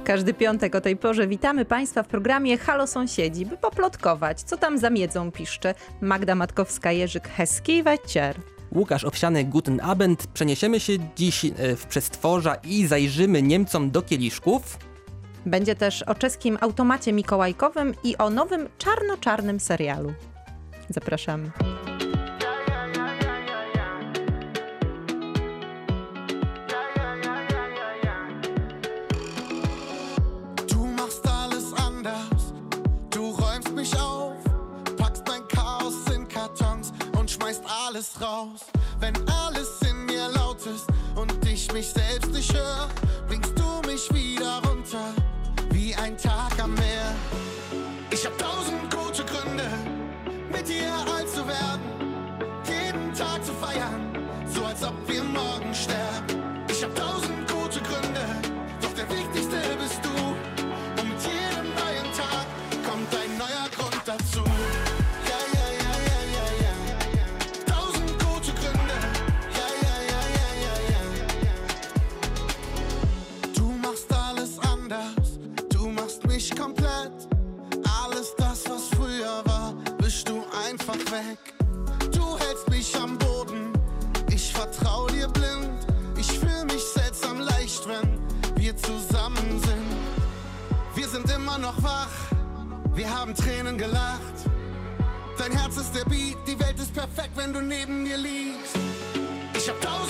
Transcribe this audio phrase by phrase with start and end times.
[0.00, 4.56] W każdy piątek o tej porze witamy Państwa w programie Halo Sąsiedzi, by poplotkować, co
[4.56, 8.40] tam za miedzą piszcze Magda Matkowska-Jerzyk Heski Wecier.
[8.74, 10.26] Łukasz Owsiany, Guten Abend.
[10.26, 14.78] Przeniesiemy się dziś e, w przestworza i zajrzymy Niemcom do kieliszków.
[15.46, 20.12] Będzie też o czeskim automacie mikołajkowym i o nowym czarno-czarnym serialu.
[20.88, 21.50] Zapraszamy.
[38.00, 38.60] Alles raus.
[38.98, 40.86] Wenn alles in mir laut ist
[41.16, 42.88] und ich mich selbst nicht höre,
[43.28, 45.12] bringst du mich wieder runter,
[45.70, 47.14] wie ein Tag am Meer.
[48.10, 48.89] Ich hab tausend
[88.90, 89.90] zusammen sind.
[90.94, 92.08] Wir sind immer noch wach,
[92.94, 94.36] wir haben Tränen gelacht.
[95.38, 98.76] Dein Herz ist der Beat, die Welt ist perfekt, wenn du neben mir liegst.
[99.54, 100.09] Ich hab tausend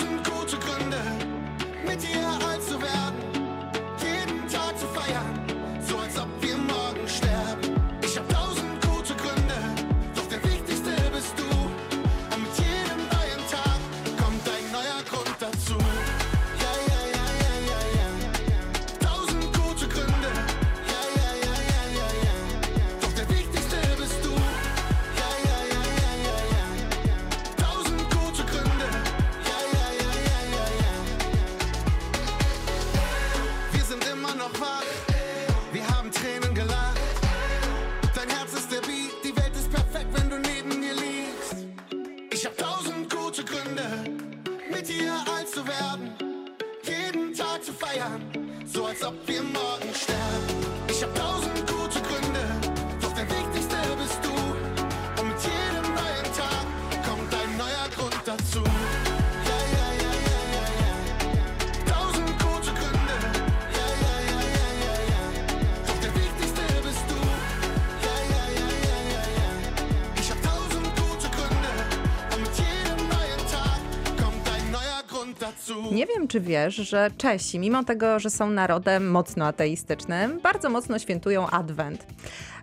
[76.31, 82.05] czy wiesz, że Czesi, mimo tego, że są narodem mocno ateistycznym, bardzo mocno świętują Adwent.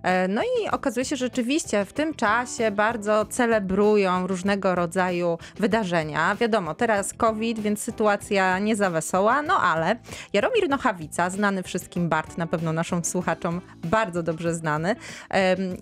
[0.02, 6.36] E, No i okazuje się, że rzeczywiście w tym czasie bardzo celebrują różnego rodzaju wydarzenia.
[6.36, 9.96] Wiadomo, teraz COVID, więc sytuacja nie za wesoła, no ale
[10.32, 14.96] Jaromir Nochawica, znany wszystkim Bart, na pewno naszym słuchaczom bardzo dobrze znany,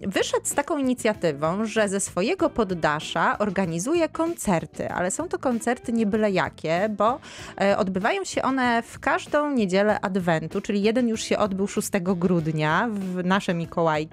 [0.01, 6.07] wyszedł z taką inicjatywą, że ze swojego poddasza organizuje koncerty, ale są to koncerty nie
[6.07, 7.21] byle jakie, bo
[7.61, 12.89] e, odbywają się one w każdą niedzielę Adwentu, czyli jeden już się odbył 6 grudnia
[12.91, 14.06] w nasze Mikołajki.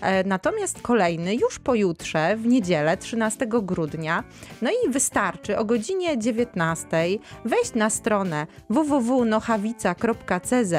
[0.00, 4.24] E, Natomiast kolejny już pojutrze, w niedzielę 13 grudnia.
[4.62, 6.86] No i wystarczy o godzinie 19
[7.44, 10.74] wejść na stronę www.nochawica.cz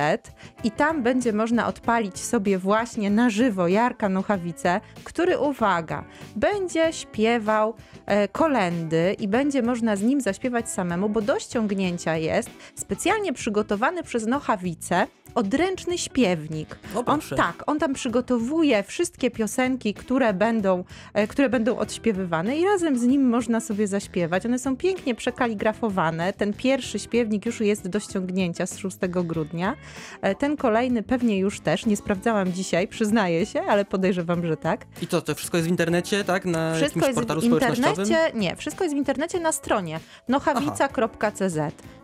[0.64, 6.04] i tam będzie można odpalić sobie właśnie na żywo Jarka Nochawice, który, uwaga,
[6.36, 7.74] będzie śpiewał
[8.06, 14.04] e, kolendy i będzie można z nim zaśpiewać samemu, bo do ściągnięcia jest specjalnie przygotowany
[14.04, 16.80] przez Nochawicę odręczny śpiewnik.
[16.96, 17.94] O, On tak, on tam
[18.42, 23.88] przygotowuje wszystkie piosenki, które będą, e, które będą odśpiewywane i razem z nim można sobie
[23.88, 24.46] zaśpiewać.
[24.46, 26.34] One są pięknie przekaligrafowane.
[26.34, 29.76] Ten pierwszy śpiewnik już jest do ściągnięcia z 6 grudnia.
[30.22, 31.86] E, Ten kolejny pewnie już też.
[31.86, 34.86] Nie sprawdzałam dzisiaj, przyznaję się, ale podejrzewam, że tak.
[35.02, 36.46] I to, to wszystko jest w internecie, tak?
[36.46, 38.32] Na Wszystko jakimś portalu w internecie.
[38.36, 41.58] Nie, wszystko jest w internecie na stronie nochawica.cz.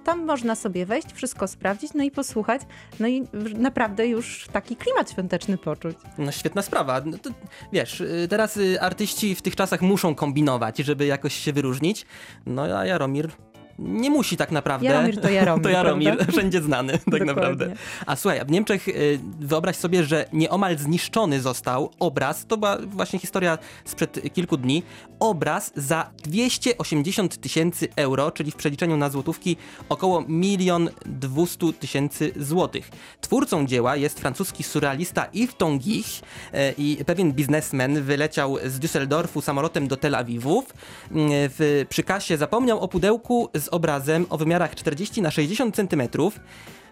[0.07, 2.61] Tam można sobie wejść, wszystko sprawdzić, no i posłuchać.
[2.99, 5.97] No i naprawdę już taki klimat świąteczny poczuć.
[6.17, 7.01] No świetna sprawa.
[7.05, 7.29] No to,
[7.73, 12.05] wiesz, y, teraz y, artyści w tych czasach muszą kombinować, żeby jakoś się wyróżnić.
[12.45, 13.31] No a Jaromir
[13.79, 14.87] nie musi tak naprawdę.
[14.87, 16.31] Jaromir to Jaromir, to Jaromir, prawda?
[16.37, 17.25] wszędzie znany tak Dokładnie.
[17.25, 17.73] naprawdę.
[18.05, 23.19] A słuchaj, w Niemczech y, wyobraź sobie, że nieomal zniszczony został obraz, to była właśnie
[23.19, 24.83] historia sprzed kilku dni,
[25.19, 29.57] obraz za 280 tysięcy euro, czyli w przeliczeniu na złotówki
[29.89, 32.89] około milion 200 tysięcy złotych.
[33.21, 36.05] Twórcą dzieła jest francuski surrealista Yves Tongich
[36.53, 40.63] e, i pewien biznesmen wyleciał z Düsseldorfu samolotem do Tel Awiwu.
[41.11, 46.39] Mm, W, przy kasie zapomniał o pudełku z obrazem o wymiarach 40 na 60 centymetrów.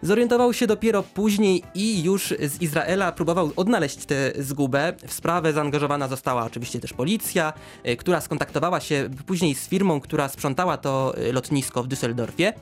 [0.02, 4.94] Zorientował się dopiero później i już z Izraela próbował odnaleźć tę zgubę.
[5.08, 7.54] W sprawę zaangażowana została oczywiście też policja,
[7.88, 12.54] y, która skontaktowała się później z firmą, która sprzątała to y, lotnisko w Düsseldorfie.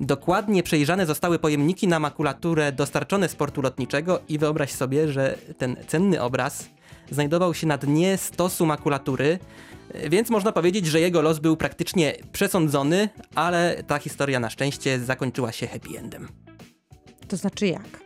[0.00, 5.76] Dokładnie przejrzane zostały pojemniki na makulaturę dostarczone z portu lotniczego i wyobraź sobie, że ten
[5.86, 6.68] cenny obraz
[7.10, 9.38] znajdował się na dnie stosu makulatury,
[10.10, 15.52] więc można powiedzieć, że jego los był praktycznie przesądzony, ale ta historia na szczęście zakończyła
[15.52, 16.28] się happy endem.
[17.28, 18.00] To znaczy jak?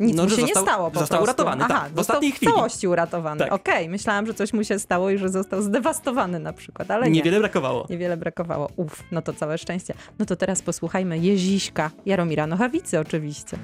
[0.00, 1.42] Nic No, mu się został- nie stało po został prostu.
[1.42, 2.52] uratowany, Aha, tak, w ostatniej w chwili.
[2.52, 3.38] całości uratowany.
[3.38, 3.52] Tak.
[3.52, 7.12] Okej, myślałam, że coś mu się stało i że został zdewastowany na przykład, ale nie.
[7.12, 7.86] Niewiele brakowało.
[7.90, 8.68] Niewiele brakowało.
[8.76, 9.94] Uf, no to całe szczęście.
[10.18, 13.56] No to teraz posłuchajmy Jeziśka Jaromira Nochawicy oczywiście.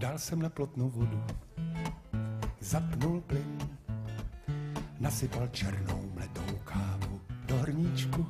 [0.00, 1.16] Dal jsem na plotnou vodu,
[2.60, 3.58] zapnul plyn,
[5.02, 8.26] nasypal černou mletou kávu do hrníčku,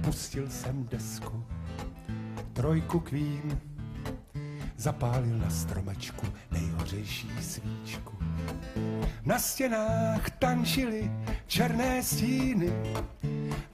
[0.00, 1.44] pustil jsem desku,
[2.52, 3.60] trojku kvín,
[4.76, 8.16] zapálil na stromečku nejhořejší svíčku.
[9.24, 11.10] Na stěnách tančily
[11.46, 12.72] černé stíny,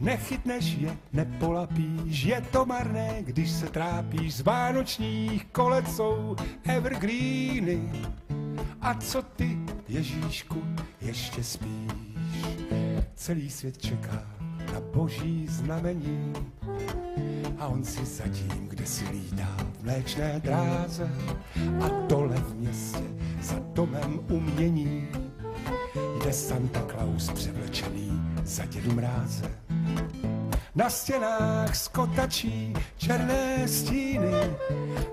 [0.00, 7.92] Nechytneš je, nepolapíš, je to marné, když se trápíš z vánočních kolec jsou evergreeny.
[8.80, 9.58] A co ty,
[9.88, 10.62] Ježíšku,
[11.00, 11.87] ještě spíš?
[13.18, 14.22] Celý svět čeká
[14.72, 16.32] na boží znamení.
[17.58, 21.10] A on si zatím, kde si lídá v mléčné dráze.
[21.80, 23.02] A dole v městě
[23.42, 25.08] za domem umění.
[26.24, 29.67] Jde Santa Claus převlečený za dědu mráze.
[30.74, 34.32] Na stěnách skotačí černé stíny,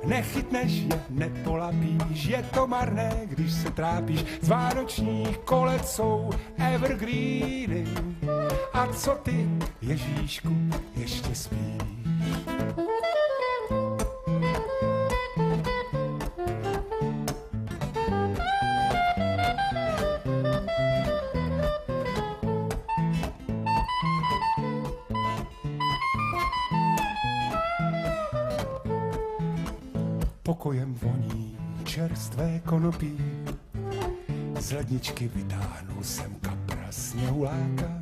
[0.05, 4.25] nechytneš je, nepolapíš, je to marné, když se trápíš.
[4.41, 7.87] Z vánočních kolec jsou evergreeny.
[8.73, 9.49] A co ty,
[9.81, 10.55] Ježíšku,
[10.95, 12.04] ještě spíš?
[32.65, 33.17] Konopí,
[34.59, 38.01] z ledničky vytáhnul jsem kapra sněhuláka,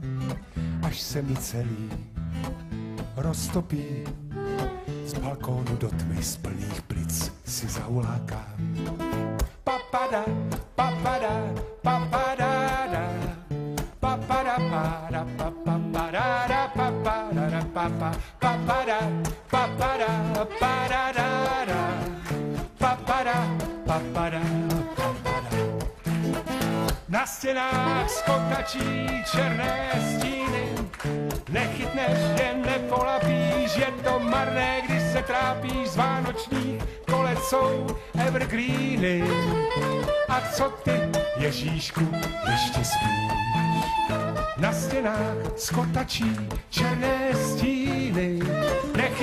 [0.81, 1.89] až se mi celý
[3.15, 3.85] roztopí.
[5.05, 8.55] Z balkónu do tmy z plných plic si zaulákám.
[9.63, 10.25] Papada,
[10.75, 11.53] papada,
[28.07, 30.63] skotačí černé stíny,
[31.49, 37.87] nechytneš je, nepolapíš, je to marné, když se trápíš z vánočních kolec jsou
[38.27, 39.23] evergreeny.
[40.29, 40.91] A co ty,
[41.37, 42.07] Ježíšku,
[42.51, 43.33] ještě spíš?
[44.57, 46.35] Na stěnách skotačí
[46.69, 48.39] černé stíny,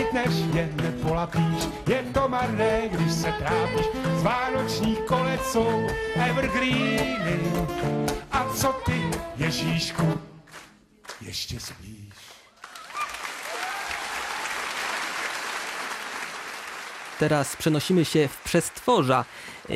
[0.00, 3.86] nechytneš je, nepolapíš, je to marné, když se trápíš.
[4.16, 7.40] Z vánočních kolec jsou evergreeny.
[8.32, 10.20] A co ty, Ježíšku,
[11.20, 12.14] ještě spíš?
[17.18, 19.24] Teraz przenosimy się w przestworza.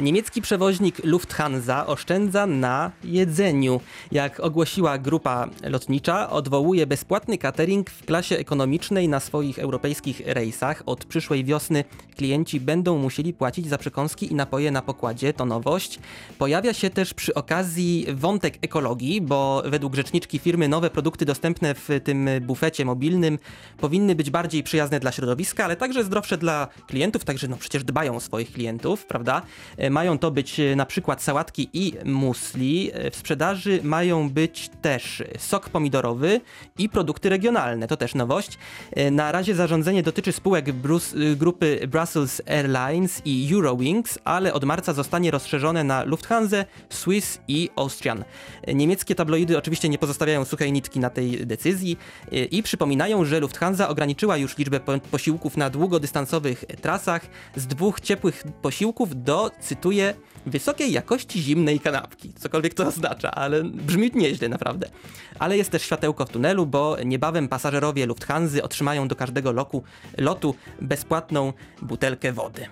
[0.02, 3.80] Niemiecki przewoźnik Lufthansa oszczędza na jedzeniu.
[4.12, 10.82] Jak ogłosiła grupa lotnicza, odwołuje bezpłatny catering w klasie ekonomicznej na swoich europejskich rejsach.
[10.86, 11.84] Od przyszłej wiosny
[12.16, 15.98] klienci będą musieli płacić za przekąski i napoje na pokładzie, to nowość.
[16.38, 21.88] Pojawia się też przy okazji wątek ekologii, bo według rzeczniczki firmy nowe produkty dostępne w
[22.04, 23.38] tym bufecie mobilnym
[23.78, 27.84] powinny być bardziej przyjazne dla środowiska, ale także zdrowsze dla klientów, tak także no przecież
[27.84, 29.42] dbają o swoich klientów, prawda?
[29.84, 32.90] E, Mają to być e, na przykład sałatki i musli.
[32.94, 36.40] E, W sprzedaży mają być też sok pomidorowy
[36.78, 38.58] i produkty regionalne, to też nowość.
[39.10, 40.66] Na razie zarządzenie dotyczy spółek
[41.36, 46.56] grupy Brussels Airlines i Eurowings, ale od marca zostanie rozszerzone na Lufthansa,
[46.90, 48.24] Swiss i Austrian.
[48.74, 51.96] Niemieckie tabloidy oczywiście nie pozostawiają suchej nitki na tej decyzji
[52.50, 57.26] i przypominają, że Lufthansa ograniczyła już liczbę po- posiłków na długodystansowych trasach
[57.56, 60.14] z dwóch ciepłych posiłków do, cytuję,
[60.46, 62.32] wysokiej jakości zimnej kanapki.
[62.32, 64.88] Cokolwiek to oznacza, ale brzmi nieźle naprawdę.
[65.38, 69.82] Ale jest też światełko w tunelu, bo niebawem pasażerowie Lufthansa otrzymają do każdego loku,
[70.18, 71.52] lotu bezpłatną
[71.82, 72.66] butelkę wody.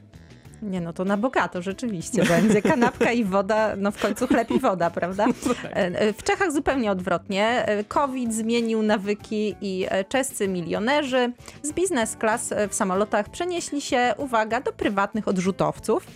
[0.62, 2.62] Nie no, to na bogato rzeczywiście będzie.
[2.62, 5.26] Kanapka i woda, no w końcu chleb i woda, prawda?
[5.62, 7.66] E, e, W Czechach zupełnie odwrotnie.
[7.66, 14.14] E, COVID zmienił nawyki i czescy milionerzy z biznes class e, w samolotach przenieśli się,
[14.16, 16.06] uwaga, do prywatnych odrzutowców.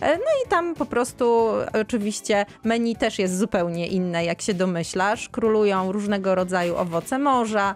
[0.00, 0.06] No
[0.46, 1.48] i tam po prostu
[1.80, 5.28] oczywiście menu też jest zupełnie inne, jak się domyślasz.
[5.28, 7.74] Królują różnego rodzaju owoce morza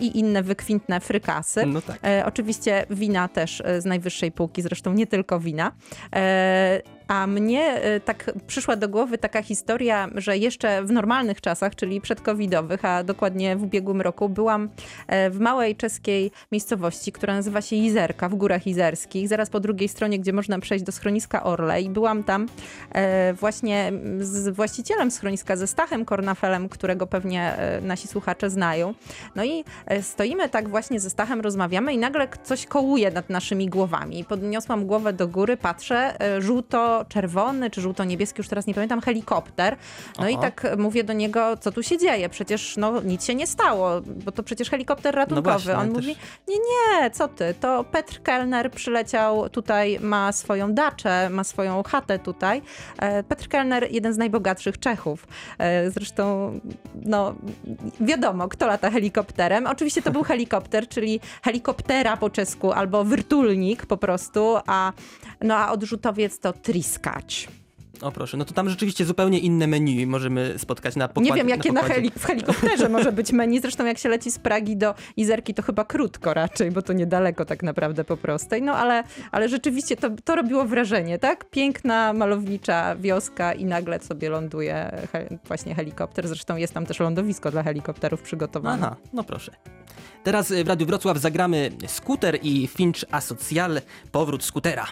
[0.00, 1.66] i inne wykwintne frykasy.
[1.66, 1.98] No tak.
[2.24, 5.67] Oczywiście wina też z najwyższej półki, zresztą nie tylko wina.
[6.12, 11.74] E, a mnie e, tak przyszła do głowy taka historia, że jeszcze w normalnych czasach,
[11.74, 14.68] czyli przedcovidowych, a dokładnie w ubiegłym roku, byłam
[15.06, 19.88] e, w małej czeskiej miejscowości, która nazywa się Izerka, w Górach Izerskich, zaraz po drugiej
[19.88, 22.46] stronie, gdzie można przejść do schroniska Orle i byłam tam
[22.92, 28.94] e, właśnie z właścicielem schroniska, ze Stachem Kornafelem, którego pewnie e, nasi słuchacze znają.
[29.34, 29.64] No i
[30.02, 34.24] stoimy tak właśnie ze Stachem, rozmawiamy i nagle coś kołuje nad naszymi głowami.
[34.24, 36.40] Podniosłam głowę do góry, patrzę, e,
[36.98, 39.76] żółto-czerwony czy żółto-niebieski, już teraz nie pamiętam, helikopter.
[40.18, 40.42] No i Aha.
[40.42, 42.28] tak mówię do niego, co tu się dzieje?
[42.28, 43.90] Przecież no, nic się nie stało,
[44.24, 45.50] bo to przecież helikopter ratunkowy.
[45.50, 50.32] właśnie, On ale mówi, też- nie, nie, co ty, to Petr Kellner przyleciał tutaj, ma
[50.32, 52.62] swoją daczę, ma swoją chatę tutaj.
[52.98, 55.26] E, Petr Kellner, jeden z najbogatszych Czechów.
[55.58, 56.52] E, Zresztą,
[56.94, 57.34] no,
[58.00, 59.66] wiadomo, kto lata helikopterem.
[59.66, 64.92] Oczywiście to był helikopter, czyli helikoptera po czesku, albo wyrtulnik po prostu, a,
[65.40, 66.52] no, a odrzutowiec to
[66.88, 67.48] triskacz.
[68.00, 71.30] O proszę, no to tam rzeczywiście zupełnie inne menu możemy spotkać na pokładzie.
[71.30, 73.60] Nie wiem, jakie na heli- w helikopterze może być menu.
[73.60, 77.44] Zresztą jak się leci z Pragi do Izerki, to chyba krótko raczej, bo to niedaleko
[77.44, 78.62] tak naprawdę po prostej.
[78.62, 81.50] No ale, ale rzeczywiście to, to robiło wrażenie, tak?
[81.50, 86.28] Piękna, malownicza wioska i nagle sobie ląduje he- właśnie helikopter.
[86.28, 88.86] Zresztą jest tam też lądowisko dla helikopterów przygotowane.
[88.86, 89.52] Aha, no proszę.
[90.24, 93.80] Teraz y, w Radiu Wrocław zagramy Skuter i Finch Asocial,
[94.12, 94.86] powrót skutera.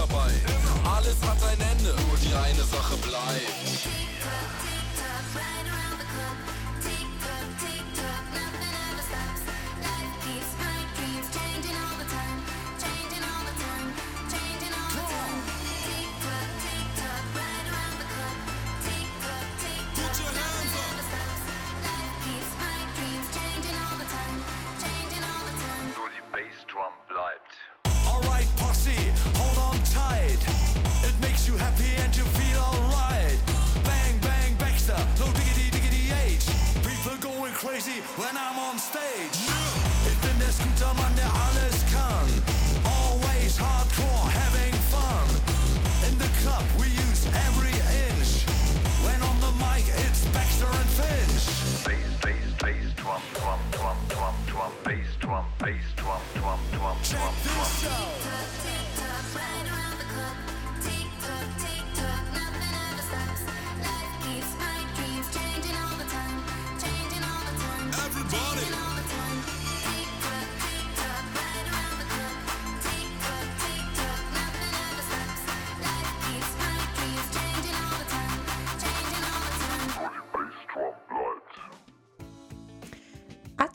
[0.00, 0.30] Dabei.
[0.96, 3.80] Alles hat ein Ende, nur die eine Sache bleibt.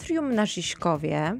[0.05, 1.37] Atrium na Žižkovie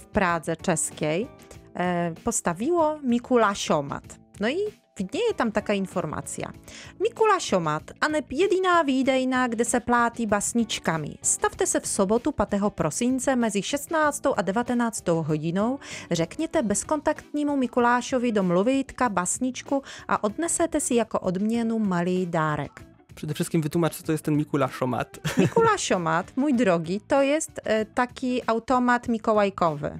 [0.00, 1.26] w Pradze czeskiej
[1.74, 4.04] e, postawiło Mikulasiomat.
[4.40, 4.56] No i
[4.98, 6.52] widnieje tam taka informacja.
[7.00, 11.18] Mikulasiomat, a ne jediná výdejna, kde se plátí basničkami.
[11.22, 12.62] Stavte se v sobotu 5.
[12.68, 14.22] prosince mezi 16.
[14.36, 15.08] a 19.
[15.08, 15.78] hodinou,
[16.10, 22.93] řekněte bezkontaktnímu Mikulášovi do mluvítka basničku a odnesete si jako odměnu malý dárek.
[23.14, 25.20] Przede wszystkim wytłumacz, co to jest ten Mikulaszomat.
[25.38, 29.98] Mikulasiomat, mój drogi, to jest e, taki automat mikołajkowy.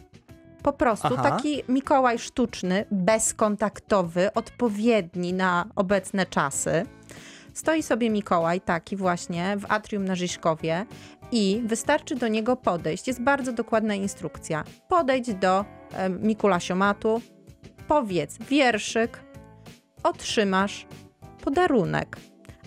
[0.62, 1.30] Po prostu Aha.
[1.30, 6.86] taki Mikołaj sztuczny, bezkontaktowy, odpowiedni na obecne czasy.
[7.54, 10.86] Stoi sobie Mikołaj taki właśnie w atrium na Żyżkowie
[11.32, 13.08] i wystarczy do niego podejść.
[13.08, 14.64] Jest bardzo dokładna instrukcja.
[14.88, 17.20] Podejdź do e, Mikulasiomatu,
[17.88, 19.20] powiedz wierszyk,
[20.02, 20.86] otrzymasz
[21.44, 22.16] podarunek.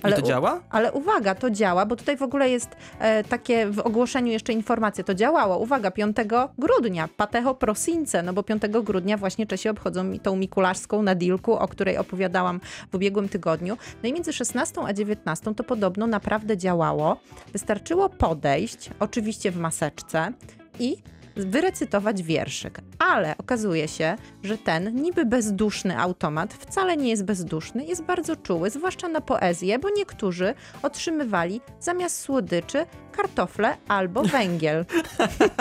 [0.10, 0.62] I to działa?
[0.70, 5.04] ale uwaga, to działa, bo tutaj w ogóle jest e, takie w ogłoszeniu jeszcze informacja,
[5.04, 5.58] to działało.
[5.58, 6.18] Uwaga, 5
[6.58, 11.68] grudnia, Pateho Prosince, no bo 5 grudnia właśnie Czesi obchodzą mi tą mikulaszską nadilku, o
[11.68, 12.60] której opowiadałam
[12.92, 13.78] w ubiegłym tygodniu.
[14.04, 17.18] No i między 16 a 19 to podobno naprawdę działało.
[17.54, 20.34] Wystarczyło podejść, oczywiście w maseczce
[20.80, 20.98] i
[21.46, 22.80] wyrecytować wierszyk.
[23.00, 28.70] Ale okazuje się, że ten niby bezduszny automat wcale nie jest bezduszny, jest bardzo czuły,
[28.70, 30.54] zwłaszcza na poezję, bo niektórzy
[30.84, 32.86] otrzymywali zamiast słodyczy
[33.18, 34.86] kartofle albo węgiel.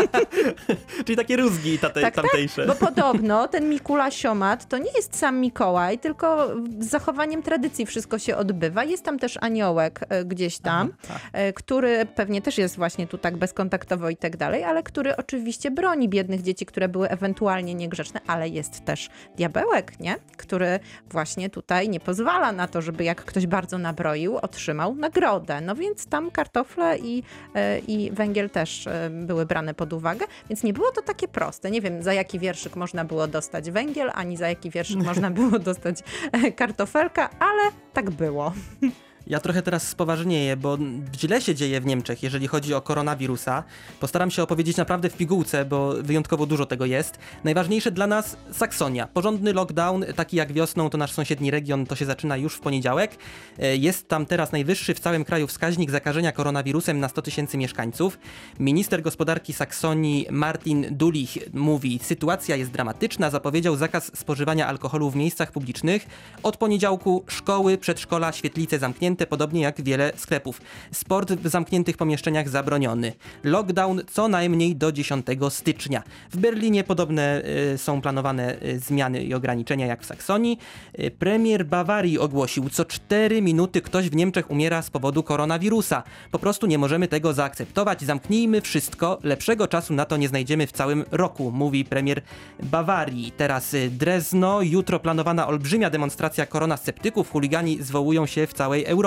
[1.04, 2.66] Czyli takie rózgi tate, Tak, tak, tamtejsze.
[2.66, 8.36] Bo podobno ten Mikulasiomat to nie jest sam Mikołaj, tylko z zachowaniem tradycji wszystko się
[8.36, 8.84] odbywa.
[8.84, 13.18] Jest tam też aniołek e, gdzieś tam, Aha, e, który pewnie też jest właśnie tu
[13.18, 18.20] tak bezkontaktowo i tak dalej, ale który oczywiście broni biednych dzieci, które były ewentualnie niegrzeczne,
[18.26, 20.16] ale jest też diabełek, nie?
[20.36, 20.80] Który
[21.10, 25.60] właśnie tutaj nie pozwala na to, żeby jak ktoś bardzo nabroił, otrzymał nagrodę.
[25.60, 27.22] No więc tam kartofle i,
[27.54, 31.70] e, i węgiel też e, były brane pod uwagę, więc nie było to takie proste.
[31.70, 35.58] Nie wiem, za jaki wierszyk można było dostać węgiel, ani za jaki wierszyk można było
[35.58, 38.52] dostać e, kartofelka, ale tak było.
[39.26, 40.78] Ja trochę teraz spoważnieję, bo
[41.18, 43.64] źle się dzieje w Niemczech, jeżeli chodzi o koronawirusa.
[44.00, 47.18] Postaram się opowiedzieć naprawdę w pigułce, bo wyjątkowo dużo tego jest.
[47.44, 49.06] Najważniejsze dla nas Saksonia.
[49.06, 53.16] Porządny lockdown, taki jak wiosną, to nasz sąsiedni region, to się zaczyna już w poniedziałek.
[53.58, 58.18] E, Jest tam teraz najwyższy w całym kraju wskaźnik zakażenia koronawirusem na 100 tysięcy mieszkańców.
[58.60, 65.52] Minister gospodarki Saksonii Martin Dulich mówi, sytuacja jest dramatyczna, zapowiedział zakaz spożywania alkoholu w miejscach
[65.52, 66.06] publicznych.
[66.42, 70.60] Od poniedziałku szkoły, przedszkola, świetlice zamknięte, podobnie jak wiele sklepów.
[70.92, 73.12] Sport w zamkniętych pomieszczeniach zabroniony.
[73.44, 76.02] Lockdown co najmniej do 10 stycznia.
[76.30, 77.42] W Berlinie podobne
[77.74, 80.58] y, są planowane y, zmiany i ograniczenia jak w Saksonii.
[80.98, 86.02] Y, premier Bawarii ogłosił, co 4 minuty ktoś w Niemczech umiera z powodu koronawirusa.
[86.30, 88.02] Po prostu nie możemy tego zaakceptować.
[88.02, 89.18] Zamknijmy wszystko.
[89.22, 92.22] Lepszego czasu na to nie znajdziemy w całym roku, mówi premier
[92.62, 93.32] Bawarii.
[93.36, 94.62] Teraz Drezno.
[94.62, 97.30] Jutro planowana olbrzymia demonstracja koronasceptyków.
[97.30, 99.05] Chuligani zwołują się w całej Europie.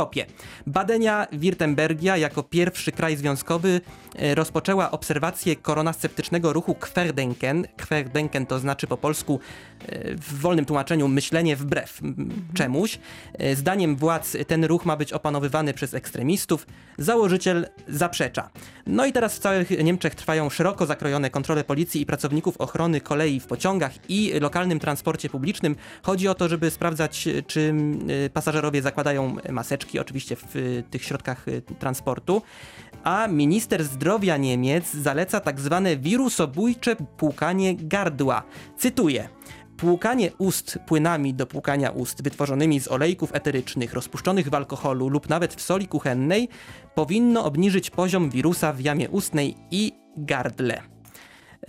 [0.67, 3.81] Badenia Wirtembergia jako pierwszy kraj związkowy
[4.15, 7.67] e, rozpoczęła obserwację koronasceptycznego ruchu Querdenken.
[7.87, 9.39] Querdenken to znaczy po polsku
[9.87, 12.01] e, w wolnym tłumaczeniu myślenie wbrew
[12.53, 12.99] czemuś.
[13.33, 16.67] E, Zdaniem władz ten ruch ma być opanowywany przez ekstremistów.
[16.97, 18.49] Założyciel zaprzecza.
[18.87, 23.39] No i teraz w całych Niemczech trwają szeroko zakrojone kontrole policji i pracowników ochrony kolei
[23.39, 25.75] w pociągach i lokalnym transporcie publicznym.
[26.03, 27.73] Chodzi o to, żeby sprawdzać, czy
[28.33, 32.41] pasażerowie zakładają maseczki, oczywiście w e, tych środkach e, transportu.
[33.03, 38.43] A minister zdrowia Niemiec zaleca tak zwane wirusobójcze płukanie gardła.
[38.77, 39.29] Cytuję.
[39.77, 45.53] Płukanie ust płynami do płukania ust wytworzonymi z olejków eterycznych rozpuszczonych w alkoholu lub nawet
[45.53, 46.49] w soli kuchennej
[46.95, 50.98] powinno obniżyć poziom wirusa w jamie ustnej i gardle.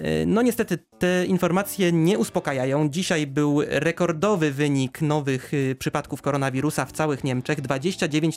[0.00, 2.88] E, No niestety te informacje nie uspokajają.
[2.88, 7.60] Dzisiaj był rekordowy wynik nowych y, przypadków koronawirusa w całych Niemczech.
[7.60, 8.36] 29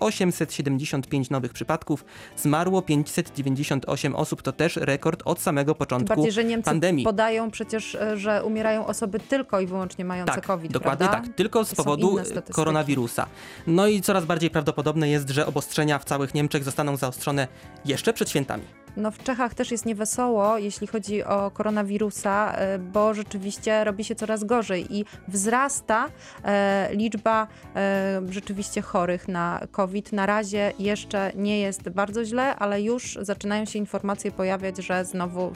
[0.00, 2.04] 875 nowych przypadków.
[2.36, 4.42] Zmarło 598 osób.
[4.42, 7.04] To też rekord od samego początku bardziej, że Niemcy pandemii.
[7.04, 11.26] podają przecież, e, że umierają osoby tylko i wyłącznie mające Tak, COVID, dokładnie prawda?
[11.28, 11.36] tak.
[11.36, 12.18] Tylko z powodu
[12.52, 13.26] koronawirusa.
[13.66, 17.48] No i coraz bardziej prawdopodobne jest, że obostrzenia w całych Niemczech zostaną zaostrzone
[17.84, 18.62] jeszcze przed świętami.
[18.98, 24.14] No w Czechach też jest niewesoło, jeśli chodzi o koronawirusa, e, bo rzeczywiście robi się
[24.14, 26.08] coraz gorzej i wzrasta
[26.44, 30.12] e, liczba e, rzeczywiście chorych na COVID.
[30.12, 35.52] Na razie jeszcze nie jest bardzo źle, ale już zaczynają się informacje pojawiać, że znowu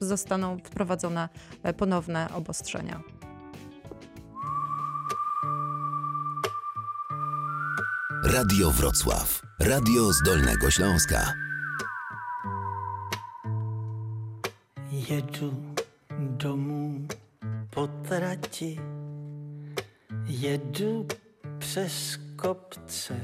[0.00, 1.28] zostaną wprowadzone
[1.76, 3.00] ponowne obostrzenia.
[8.24, 9.42] Radio Wrocław.
[9.60, 11.49] Radio z Dolnego Śląska.
[15.10, 15.74] Jedu
[16.18, 17.06] domů
[17.70, 18.80] po trati,
[20.26, 21.06] jedu
[21.58, 23.16] přes kopce.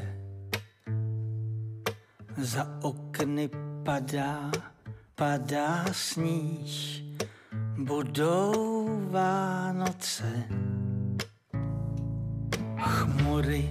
[2.36, 3.50] Za okny
[3.84, 4.50] padá,
[5.14, 7.02] padá sníh,
[7.78, 10.44] budou Vánoce.
[12.78, 13.70] Chmury,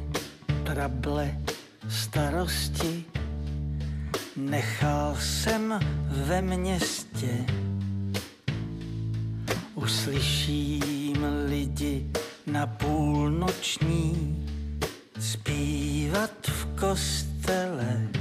[0.64, 1.38] trable,
[1.90, 3.06] starosti,
[4.36, 7.46] nechal jsem ve městě.
[9.86, 12.06] Uslyším lidi
[12.48, 14.46] na půlnoční
[15.20, 18.15] zpívat v kostele.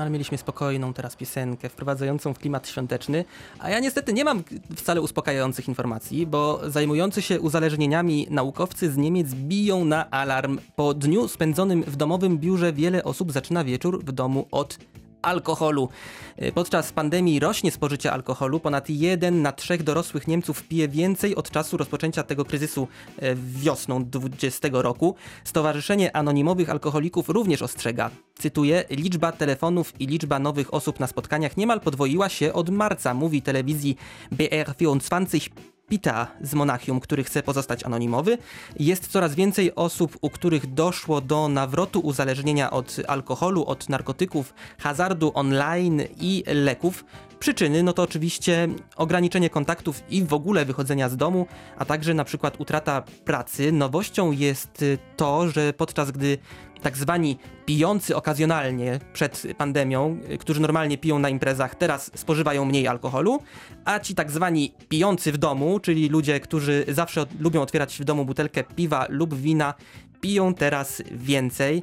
[0.00, 3.24] Ale mieliśmy spokojną teraz piosenkę, wprowadzającą w klimat świąteczny.
[3.58, 4.42] A ja niestety nie mam
[4.76, 10.58] wcale uspokajających informacji, bo zajmujący się uzależnieniami naukowcy z Niemiec biją na alarm.
[10.76, 14.78] Po dniu spędzonym w domowym biurze wiele osób zaczyna wieczór w domu od
[15.26, 15.88] alkoholu.
[16.42, 18.60] Y, Podczas pandemii rośnie spożycie alkoholu.
[18.60, 24.04] Ponad jeden na trzech dorosłych Niemców pije więcej od czasu rozpoczęcia tego kryzysu e, wiosną
[24.04, 25.14] 2020 roku.
[25.44, 28.10] Stowarzyszenie Anonimowych Alkoholików również ostrzega.
[28.38, 33.42] Cytuję: Liczba telefonów i liczba nowych osób na spotkaniach niemal podwoiła się od marca, mówi
[33.42, 33.96] telewizji
[34.32, 38.38] BR24 Pita z Monachium, który chce pozostać anonimowy.
[38.78, 45.32] Jest coraz więcej osób, u których doszło do nawrotu uzależnienia od alkoholu, od narkotyków, hazardu
[45.34, 47.04] online i leków.
[47.38, 51.46] Przyczyny, no to oczywiście ograniczenie kontaktów i w ogóle wychodzenia z domu,
[51.78, 53.72] a także na przykład utrata pracy.
[53.72, 56.38] Nowością jest y, to, że podczas gdy
[56.82, 62.88] tak zwani pijący okazjonalnie przed pandemią, y, którzy normalnie piją na imprezach, teraz spożywają mniej
[62.88, 63.42] alkoholu,
[63.84, 68.24] a ci tak zwani pijący w domu, czyli ludzie, którzy zawsze lubią otwierać w domu
[68.24, 69.74] butelkę piwa lub wina,
[70.20, 71.82] piją teraz więcej.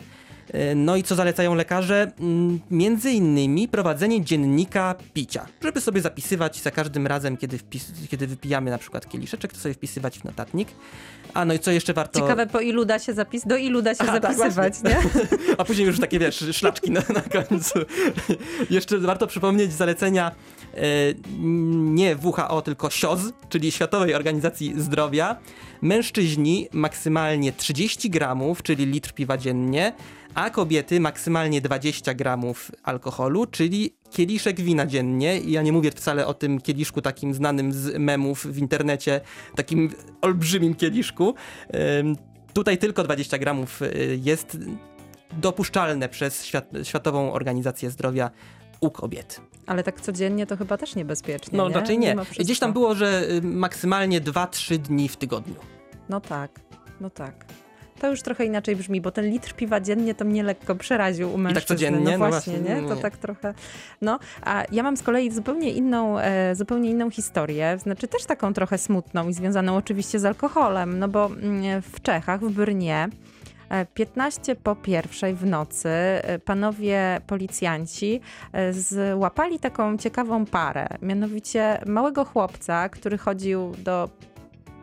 [0.75, 2.11] No i co zalecają lekarze?
[2.19, 8.27] Mm, Między innymi prowadzenie dziennika picia, żeby sobie zapisywać za każdym razem, kiedy, wpis, kiedy
[8.27, 10.67] wypijamy na przykład kieliszeczek, to sobie wpisywać w notatnik.
[11.33, 12.19] A no i co jeszcze warto...
[12.19, 14.97] Ciekawe, po ilu da się zapis, do ilu da się Aha, tak, zapisywać, nie?
[15.57, 17.79] A później już takie, wiesz, szlaczki na, na końcu.
[18.69, 20.31] Jeszcze warto przypomnieć zalecenia
[20.73, 20.79] e,
[21.73, 25.35] nie WHO, tylko SIOZ, czyli Światowej Organizacji Zdrowia.
[25.81, 29.93] Mężczyźni maksymalnie 30 gramów, czyli litr piwa dziennie,
[30.35, 35.39] a kobiety maksymalnie 20 gramów alkoholu, czyli kieliszek wina dziennie.
[35.39, 39.21] I ja nie mówię wcale o tym kieliszku takim znanym z memów w internecie,
[39.55, 39.89] takim
[40.21, 41.35] olbrzymim kieliszku.
[42.53, 44.57] Tutaj tylko 20 gramów y, jest
[45.31, 48.31] dopuszczalne przez świat, Światową Organizację Zdrowia
[48.79, 49.41] u kobiet.
[49.65, 51.75] Ale tak codziennie to chyba też niebezpiecznie, No nie?
[51.75, 52.15] raczej nie.
[52.15, 52.43] Wszystko.
[52.43, 55.55] Gdzieś tam było, że y, maksymalnie 2-3 dni w tygodniu.
[56.09, 56.59] No tak,
[57.01, 57.45] no tak.
[58.03, 61.37] To już trochę inaczej brzmi, bo ten litr piwa dziennie to mnie lekko przeraził u
[61.37, 61.67] mężczyzny.
[61.67, 62.05] codziennie?
[62.05, 62.87] No No właśnie, właśnie, nie?
[62.87, 63.01] To nie.
[63.01, 63.53] tak trochę...
[64.01, 68.53] No, a ja mam z kolei zupełnie inną, e, zupełnie inną historię, znaczy też taką
[68.53, 73.07] trochę smutną i związaną oczywiście z alkoholem, no bo mm, w Czechach, w Brnie,
[73.69, 78.21] e, 15 po pierwszej w nocy e, panowie policjanci
[78.53, 84.09] e, złapali taką ciekawą parę, mianowicie małego chłopca, który chodził do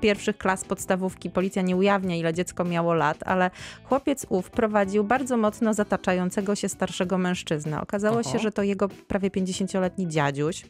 [0.01, 1.31] pierwszych klas podstawówki.
[1.31, 3.51] Policja nie ujawnia, ile dziecko miało lat, ale
[3.85, 7.81] chłopiec ów prowadził bardzo mocno zataczającego się starszego mężczyznę.
[7.81, 8.33] Okazało Oho.
[8.33, 10.63] się, że to jego prawie 50-letni dziadziuś.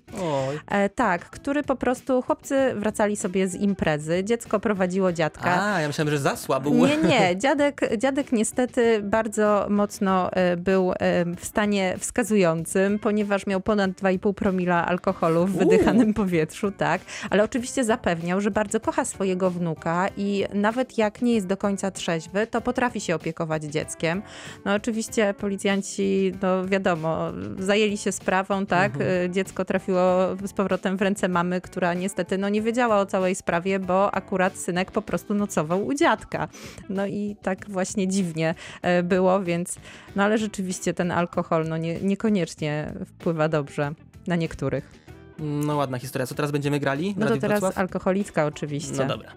[0.68, 5.62] E, tak, który po prostu, chłopcy wracali sobie z imprezy, dziecko prowadziło dziadka.
[5.62, 6.74] A, ja myślałem, że zasła był.
[6.74, 7.36] Nie, nie.
[7.42, 10.96] Dziadek, dziadek niestety bardzo mocno e, był e,
[11.36, 17.00] w stanie wskazującym, ponieważ miał ponad 2,5 promila alkoholu w wydychanym powietrzu, tak.
[17.30, 21.90] Ale oczywiście zapewniał, że bardzo kocha swojego wnuka i nawet jak nie jest do końca
[21.90, 24.22] trzeźwy, to potrafi się opiekować dzieckiem.
[24.64, 28.92] No oczywiście policjanci, no wiadomo, zajęli się sprawą, tak.
[29.00, 30.00] E, Dziecko trafiło
[30.44, 34.56] z powrotem w ręce mamy, która niestety no, nie wiedziała o całej sprawie, bo akurat
[34.56, 36.48] synek po prostu nocował u dziadka.
[36.88, 39.76] No i tak właśnie dziwnie e, było, więc
[40.16, 43.92] no ale rzeczywiście ten alkohol no nie, niekoniecznie wpływa dobrze
[44.26, 44.99] na niektórych.
[45.40, 46.26] No ładna historia.
[46.26, 47.14] Co teraz będziemy grali?
[47.16, 47.78] No to teraz Wrocław?
[47.78, 48.92] alkoholiczka oczywiście.
[48.92, 49.32] No dobra.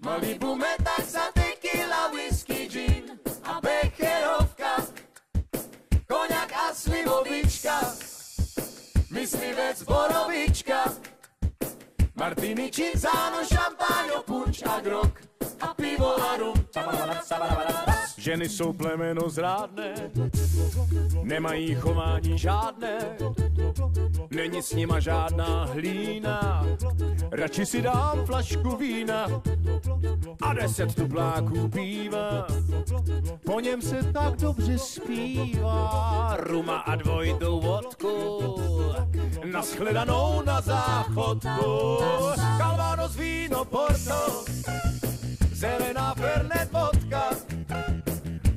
[0.00, 3.18] Malibu metaxa, tequila, whisky, gin
[6.70, 7.80] a slivovička,
[9.10, 10.84] myslivec borovička,
[12.14, 15.20] Martini, cinzano, šampaň, punč a grok
[15.60, 16.54] a pivo a rum.
[18.16, 19.94] Ženy jsou plemeno zrádné,
[21.22, 23.16] nemají chování žádné,
[24.30, 26.66] není s nima žádná hlína.
[27.32, 29.26] Radši si dám flašku vína
[30.42, 32.46] a deset tupláků piva.
[33.46, 36.36] Po něm se tak dobře zpívá.
[36.38, 38.40] Ruma a dvojitou vodku,
[39.50, 41.98] naschledanou na záchodku.
[42.58, 44.44] Calvados víno Porto,
[45.52, 47.30] zelená Fernet vodka,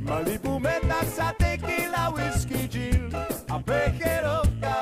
[0.01, 3.09] Malibu metaxa, tequila, whisky, gin
[3.49, 4.75] a becherovka,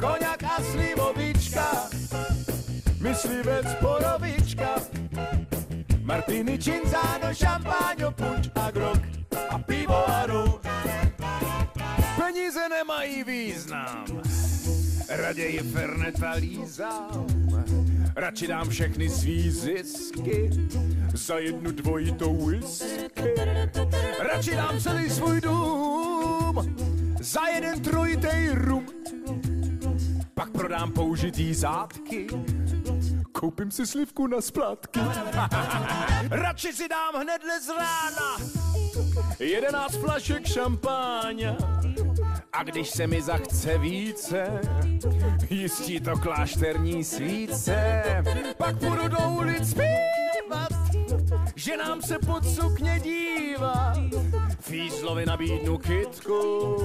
[0.00, 1.66] koňak a slivovička,
[3.00, 4.80] myslivec borovička,
[6.02, 8.98] Martini, cinzano, šampáň, punč a grok
[9.50, 10.58] a pivo a rum.
[12.16, 14.04] Peníze nemají význam,
[15.10, 17.26] raději Ferneta lízám.
[18.16, 20.50] Radši dám všechny svý zisky
[21.14, 23.34] za jednu dvojitou whisky.
[24.18, 26.76] Radši dám celý svůj dům
[27.20, 28.86] za jeden trojitej rum.
[30.34, 32.26] Pak prodám použitý zátky,
[33.32, 35.00] koupím si slivku na splátky.
[36.30, 38.36] Radši si dám hnedle z rána
[39.40, 41.56] jedenáct flašek šampáně.
[42.52, 44.60] A když se mi zachce více,
[45.50, 48.02] jistí to klášterní svíce.
[48.56, 50.72] Pak půjdu do ulic zpívat,
[51.56, 53.92] že nám se pod sukně dívá.
[54.60, 56.76] Fízlovi nabídnu kytku,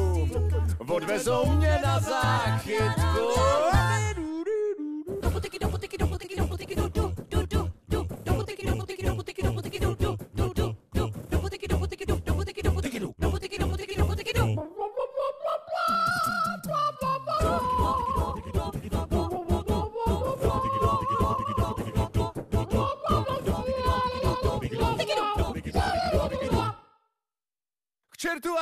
[0.87, 3.74] odvezou mě na záchytku.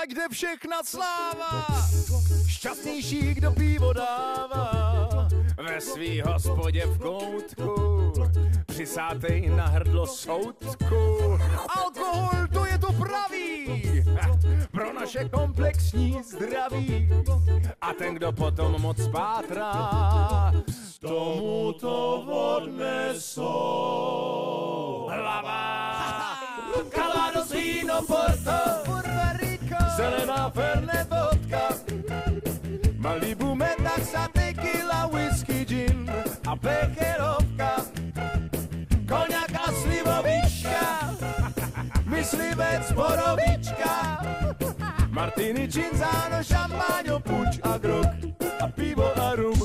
[0.07, 1.67] Kde všechna sláva.
[2.47, 8.13] Šťastnější, kdo pivo dává ve svý hospodě v koutku.
[8.65, 11.39] Přisátej na hrdlo soudku.
[11.77, 13.83] Alkohol, to je to pravý
[14.71, 17.09] pro naše komplexní zdraví.
[17.81, 20.53] A ten, kdo potom moc pátrá,
[20.99, 22.21] tomu to
[22.57, 23.49] odnesou.
[25.11, 25.93] Hlava,
[26.89, 28.83] Calvados, víno, Porto,
[29.95, 31.69] zelená fernet vodka,
[32.97, 36.09] Malibu, metaxa, tequila, whisky, gin
[36.47, 37.85] a pecherovka,
[39.05, 40.81] koňak a slivovička,
[42.13, 43.93] myslivec, borovička,
[45.11, 48.09] Martini, cinzano, šampáňo, puč a grog
[48.59, 49.59] a pivo a rum.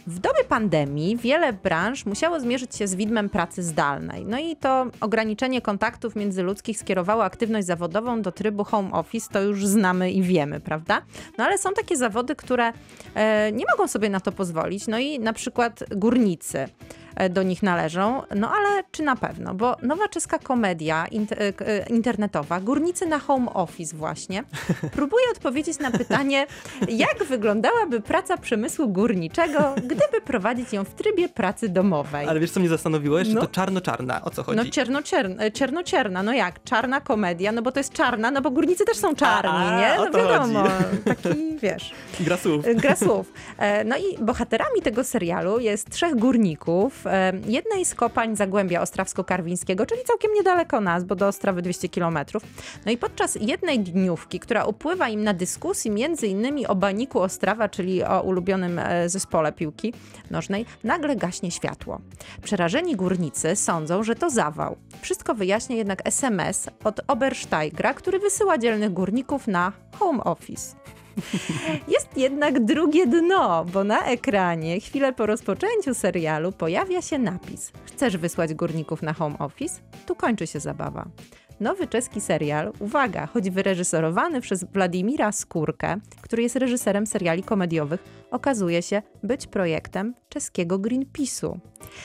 [0.07, 4.25] W dobie pandemii wiele branż musiało zmierzyć się z widmem pracy zdalnej.
[4.25, 9.67] No i to ograniczenie kontaktów międzyludzkich skierowało aktywność zawodową do trybu home office, to już
[9.67, 11.01] znamy i wiemy, prawda?
[11.37, 12.73] No ale są takie zawody, które
[13.15, 14.87] e, nie mogą sobie na to pozwolić.
[14.87, 16.67] No i na przykład górnicy
[17.29, 18.21] do nich należą.
[18.35, 19.53] No ale czy na pewno?
[19.53, 24.43] Bo nowa czeska komedia e, e, internetowa, Górnicy na Home Office właśnie,
[24.97, 26.47] próbuje odpowiedzieć na pytanie,
[26.87, 32.27] jak wyglądałaby praca przemysłu górniczego, gdyby prowadzić ją w trybie pracy domowej.
[32.27, 33.19] Ale wiesz, co mnie zastanowiło?
[33.19, 33.41] Jeszcze No.
[33.41, 34.21] to czarno-czarna.
[34.23, 34.57] O co chodzi?
[34.57, 36.63] No czerno-czerna, czerno-czerna, no jak?
[36.63, 39.95] Czarna komedia, no bo to jest czarna, no bo górnicy też są czarni, A, nie?
[39.97, 41.03] No to wiadomo, chodzi.
[41.23, 41.91] taki, wiesz...
[42.19, 42.65] Gra słów.
[42.75, 43.33] Gra słów.
[43.57, 47.02] E, No i bohaterami tego serialu jest trzech górników.
[47.07, 52.43] E, Jednej z kopań Zagłębia Ostrawsko-Karwińskiego, czyli całkiem niedaleko nas, bo do Ostrawy 200 kilometrów.
[52.85, 57.69] No i podczas jednej dniówki, która upływa im na dyskusji między innymi o Baniku Ostrawa,
[57.69, 59.93] czyli o ulubionym e, zespole piłki
[60.31, 62.01] nożnej, nagle gaśnie światło.
[62.43, 64.75] Przerażeni górnicy sądzą, że to zawał.
[65.01, 70.75] Wszystko wyjaśnia jednak SMS od Obersteigra, który wysyła dzielnych górników na home office.
[71.95, 78.17] Jest jednak drugie dno, bo na ekranie chwilę po rozpoczęciu serialu pojawia się napis: Chcesz
[78.17, 79.81] wysłać górników na home office?
[80.05, 81.05] Tu kończy się zabawa.
[81.63, 88.81] Nowy czeski serial, uwaga, choć wyreżyserowany przez Władimira Skórkę, który jest reżyserem seriali komediowych, okazuje
[88.81, 91.57] się być projektem czeskiego Greenpeace'u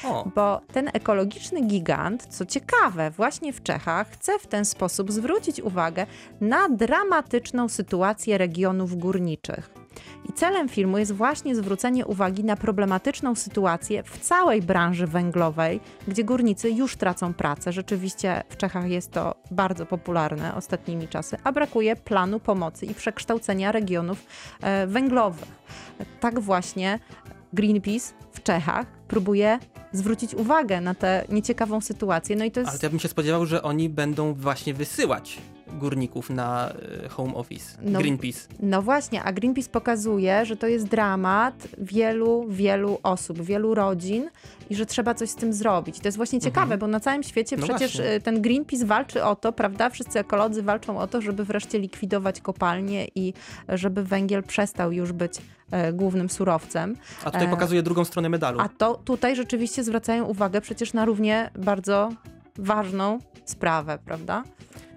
[0.04, 5.60] O, bo ten ekologiczny gigant, co ciekawe, właśnie w Czechach chce w ten sposób zwrócić
[5.60, 6.06] uwagę
[6.40, 9.77] na dramatyczną sytuację regionów górniczych.
[10.24, 16.24] I celem filmu jest właśnie zwrócenie uwagi na problematyczną sytuację w całej branży węglowej, gdzie
[16.24, 17.72] górnicy już tracą pracę.
[17.72, 23.72] Rzeczywiście w Czechach jest to bardzo popularne ostatnimi czasy, a brakuje planu pomocy i przekształcenia
[23.72, 24.26] regionów
[24.60, 25.48] e, węglowych.
[26.20, 26.98] Tak właśnie
[27.52, 29.58] Greenpeace w Czechach próbuje
[29.92, 32.36] zwrócić uwagę na tę nieciekawą sytuację.
[32.36, 32.70] No i to jest.
[32.70, 35.38] ale to ja bym się spodziewał, że oni będą właśnie wysyłać
[35.72, 36.72] górników na
[37.04, 37.78] e, home office.
[37.82, 37.98] No.
[37.98, 38.48] Greenpeace.
[38.60, 44.30] No właśnie, a Greenpeace pokazuje, że to jest dramat wielu, wielu osób, wielu rodzin
[44.70, 46.00] i że trzeba coś z tym zrobić.
[46.00, 48.14] To jest właśnie ciekawe, bo na całym świecie No przecież właśnie.
[48.14, 49.90] y, ten Greenpeace walczy o to, prawda?
[49.90, 53.32] Wszyscy ekolodzy walczą o to, żeby wreszcie likwidować kopalnie i
[53.68, 55.32] żeby węgiel przestał już być
[55.70, 56.96] e, głównym surowcem.
[57.24, 58.60] A tutaj E, pokazuje drugą stronę medalu.
[58.60, 62.10] A to tutaj rzeczywiście zwracają uwagę przecież na równie bardzo
[62.58, 64.44] ważną sprawę, prawda?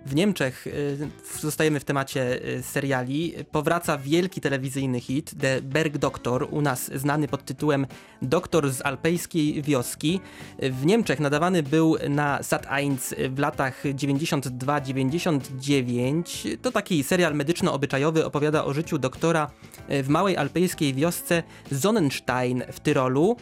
[0.06, 1.10] W Niemczech, y,
[1.40, 7.28] zostajemy w temacie y, seriali, powraca wielki telewizyjny hit The Berg Doktor, u nas znany
[7.28, 7.88] pod tytułem
[8.22, 10.20] Doktor z alpejskiej wioski.
[10.60, 12.98] W Niemczech nadawany był na Sat1
[13.30, 16.58] w latach 92-99.
[16.62, 19.52] To taki serial medyczno-obyczajowy, opowiada o życiu doktora
[19.92, 21.44] y, w małej alpejskiej wiosce
[21.80, 23.38] Sonnenstein w Tyrolu.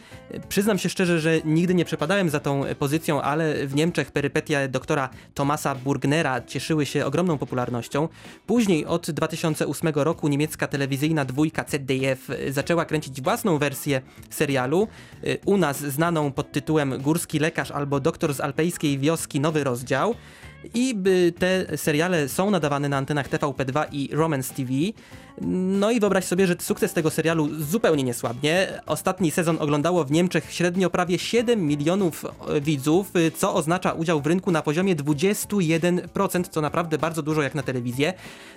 [0.48, 5.08] Przyznam się szczerze, że nigdy nie przepadałem za tą pozycją, ale w Niemczech perypetia doktora
[5.34, 8.08] Tomasa Burgnera cieszyły się ogromną popularnością.
[8.46, 14.88] Później od 2008 roku niemiecka telewizyjna dwójka ZDF zaczęła kręcić własną wersję serialu.
[15.24, 20.14] Y, U nas znaną pod tytułem Górski lekarz albo Doktor z alpejskiej wioski nowy rozdział.
[20.74, 20.94] I
[21.38, 24.70] te seriale są nadawane na antenach TVP2 i Romance TV.
[25.40, 28.80] No i wyobraź sobie, że sukces tego serialu zupełnie nie słabnie.
[28.86, 34.20] Ostatni sezon oglądało w Niemczech średnio prawie 7 milionów e, widzów, y, co oznacza udział
[34.20, 38.14] w rynku na poziomie 21%, co naprawdę bardzo dużo jak na telewizję.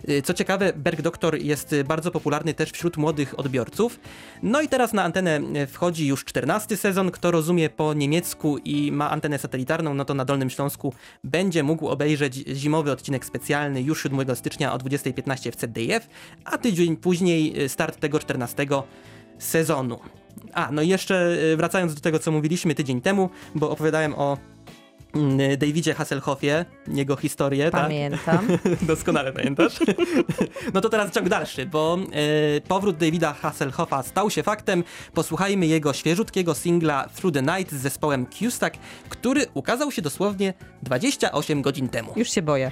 [0.10, 4.00] Y, Co ciekawe, Berg Doktor jest bardzo popularny też wśród młodych odbiorców.
[4.44, 7.12] No i teraz na antenę wchodzi już 14 sezon.
[7.12, 10.94] Kto rozumie po niemiecku i ma antenę satelitarną, no to na Dolnym Śląsku
[11.24, 16.08] będzie mógł obejrzeć zimowy odcinek specjalny już 7 stycznia o 20.15 w ZDF,
[16.46, 18.66] a tydzień później y, start tego 14
[19.38, 20.00] sezonu.
[20.54, 24.38] A, no i jeszcze y, wracając do tego, co mówiliśmy tydzień temu, bo opowiadałem o
[25.16, 27.82] mm, Davidzie Hasselhoffie, jego historię, tak?
[27.82, 28.48] Pamiętam.
[28.82, 29.80] Doskonale pamiętasz?
[30.74, 31.98] No to teraz ciąg dalszy, bo
[32.58, 34.84] e, powrót Davida Hasselhoffa stał się faktem.
[35.14, 38.78] Posłuchajmy jego świeżutkiego singla Through the Night z zespołem Q-Stack,
[39.10, 40.54] który ukazał się dosłownie
[40.84, 42.14] 28 godzin temu.
[42.16, 42.72] Już się boję.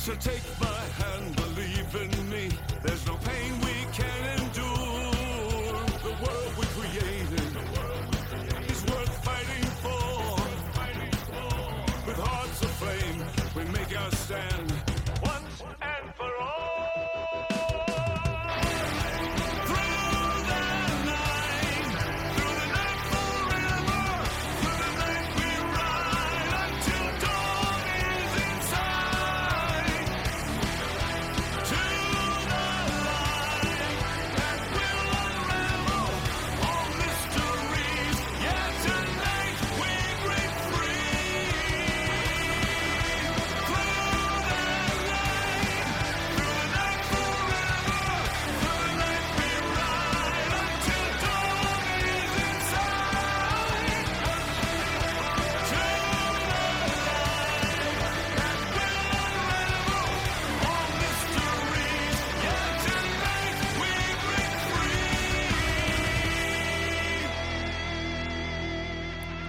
[0.00, 0.79] So take my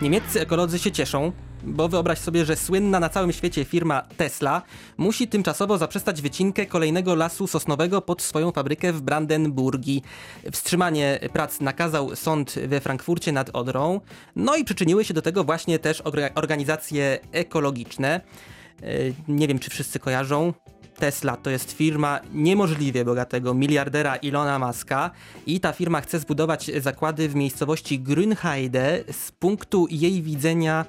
[0.02, 1.32] Niemieccy ekolodzy się cieszą,
[1.64, 4.62] bo wyobraź sobie, że słynna na całym świecie firma Tesla
[4.98, 10.04] musi tymczasowo zaprzestać wycinkę kolejnego lasu sosnowego pod swoją fabrykę w Brandenburgii.
[10.52, 14.02] Wstrzymanie prac nakazał sąd we Frankfurcie nad Odrą,
[14.36, 18.22] no i przyczyniły się do tego właśnie też orga- organizacje ekologiczne.
[18.84, 18.86] E,
[19.28, 20.54] Nie wiem, czy wszyscy kojarzą.
[21.02, 25.12] Tesla to jest firma niemożliwie bogatego miliardera Ilona Maska
[25.46, 29.04] i ta firma chce zbudować zakłady w miejscowości Grünheide.
[29.12, 30.86] Z punktu jej widzenia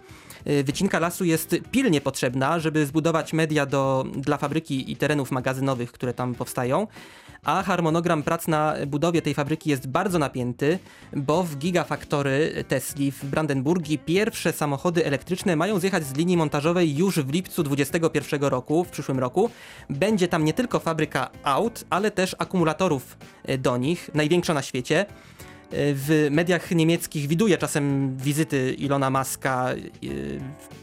[0.65, 6.15] wycinka lasu jest pilnie potrzebna, żeby zbudować media do, dla fabryki i terenów magazynowych, które
[6.15, 6.87] tam powstają.
[7.45, 10.79] A harmonogram prac na budowie tej fabryki jest bardzo napięty,
[11.13, 17.19] bo w Gigafactory Tesli w Brandenburgii pierwsze samochody elektryczne mają zjechać z linii montażowej już
[17.19, 19.51] w lipcu 2021 roku, w przyszłym roku.
[19.91, 25.07] Będzie tam nie tylko fabryka aut, ale też akumulatorów e, do nich, największa na świecie.
[25.75, 29.69] W mediach niemieckich widuje czasem wizyty Ilona Maska,
[30.03, 30.11] yy,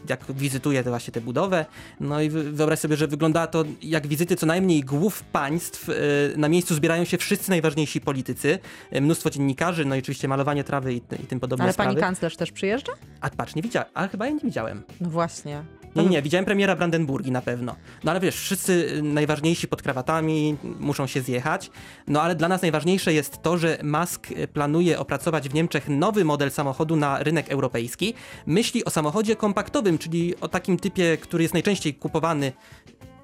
[0.08, 1.66] jak wizytuje te właśnie tę budowę.
[2.00, 5.88] No i wy- wyobraź sobie, że wygląda to jak wizyty co najmniej głów państw.
[5.88, 5.94] Yy,
[6.36, 8.58] Na miejscu zbierają się wszyscy najważniejsi politycy,
[8.92, 11.88] yy, mnóstwo dziennikarzy, no i oczywiście malowanie trawy i, i tym podobne Ale sprawy.
[11.90, 12.92] pani kanclerz też przyjeżdża?
[13.20, 14.82] A patrz, nie widziałem, ale chyba ja nie widziałem.
[15.00, 15.62] No właśnie.
[15.96, 17.76] Nie, nie, widziałem premiera Brandenburgii na pewno.
[18.04, 21.70] No ale wiesz, wszyscy y, najważniejsi pod krawatami muszą się zjechać.
[22.06, 26.24] No ale dla nas najważniejsze jest to, że Musk y, planuje opracować w Niemczech nowy
[26.24, 28.14] model samochodu na rynek europejski.
[28.46, 32.52] Myśli o samochodzie kompaktowym, czyli o takim typie, który jest najczęściej kupowany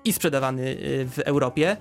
[0.05, 1.77] i sprzedawany y, w Europie.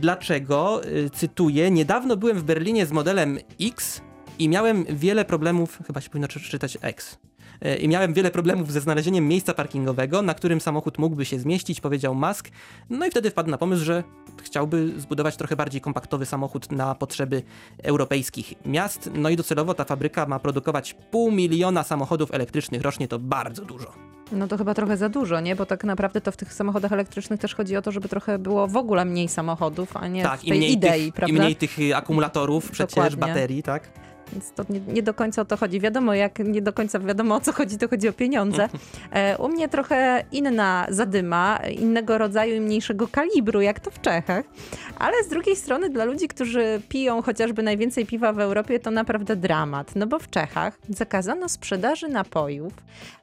[0.00, 0.80] Dlaczego?
[1.14, 4.00] Cytuję, niedawno byłem w Berlinie z modelem X
[4.38, 7.18] i miałem wiele problemów, chyba się powinno czy- czytać X.
[7.62, 11.80] E, I miałem wiele problemów ze znalezieniem miejsca parkingowego, na którym samochód mógłby się zmieścić,
[11.80, 12.48] powiedział Musk.
[12.90, 14.04] No i wtedy wpadł na pomysł, że
[14.42, 17.42] chciałby zbudować trochę bardziej kompaktowy samochód na potrzeby
[17.82, 19.10] europejskich miast.
[19.14, 23.92] No i docelowo ta fabryka ma produkować pół miliona samochodów elektrycznych rocznie, to bardzo dużo.
[24.32, 25.56] No to chyba trochę za dużo, nie?
[25.56, 28.68] Bo tak naprawdę to w tych samochodach elektrycznych też chodzi o to, żeby trochę było
[28.68, 31.36] w ogóle mniej samochodów, a nie tak, w i tej mniej, idei, tych, prawda?
[31.36, 33.18] i mniej tych y, akumulatorów, przecież Dokładnie.
[33.18, 33.90] baterii, tak?
[34.32, 35.80] Więc to nie, nie do końca o to chodzi.
[35.80, 38.68] Wiadomo, jak nie do końca wiadomo o co chodzi, to chodzi o pieniądze.
[39.12, 44.44] E, u mnie trochę inna zadyma, innego rodzaju i mniejszego kalibru, jak to w Czechach.
[44.98, 49.36] Ale z drugiej strony dla ludzi, którzy piją chociażby najwięcej piwa w Europie, to naprawdę
[49.36, 49.96] dramat.
[49.96, 52.72] No bo w Czechach zakazano sprzedaży napojów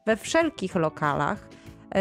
[0.05, 1.47] we wszelkich lokalach,